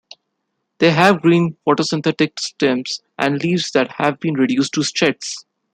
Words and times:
They 0.79 0.89
have 0.89 1.21
green, 1.21 1.57
photosynthetic 1.63 2.39
stems 2.39 3.01
and 3.19 3.37
leaves 3.43 3.69
that 3.73 3.91
have 3.99 4.19
been 4.19 4.33
reduced 4.33 4.73
to 4.73 4.83
sheaths. 4.83 5.45